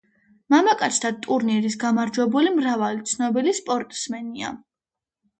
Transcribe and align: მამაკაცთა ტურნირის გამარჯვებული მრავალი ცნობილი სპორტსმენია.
მამაკაცთა 0.51 1.09
ტურნირის 1.25 1.75
გამარჯვებული 1.83 2.53
მრავალი 2.55 3.03
ცნობილი 3.11 3.53
სპორტსმენია. 3.59 4.51